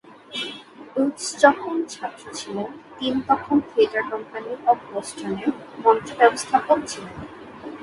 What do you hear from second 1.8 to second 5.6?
ছাত্র ছিলেন, টিম তখন থিয়েটার কোম্পানি অব বোস্টনের